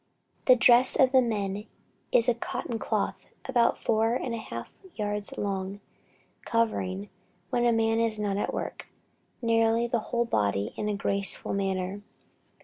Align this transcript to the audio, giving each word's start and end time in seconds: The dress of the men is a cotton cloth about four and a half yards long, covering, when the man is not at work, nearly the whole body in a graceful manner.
The 0.45 0.55
dress 0.55 0.95
of 0.95 1.11
the 1.11 1.21
men 1.21 1.67
is 2.11 2.27
a 2.27 2.33
cotton 2.33 2.79
cloth 2.79 3.27
about 3.45 3.77
four 3.77 4.15
and 4.15 4.33
a 4.33 4.39
half 4.39 4.71
yards 4.95 5.37
long, 5.37 5.79
covering, 6.43 7.09
when 7.51 7.65
the 7.65 7.71
man 7.71 7.99
is 7.99 8.17
not 8.17 8.35
at 8.37 8.51
work, 8.51 8.87
nearly 9.43 9.85
the 9.85 9.99
whole 10.09 10.25
body 10.25 10.73
in 10.75 10.89
a 10.89 10.95
graceful 10.95 11.53
manner. 11.53 12.01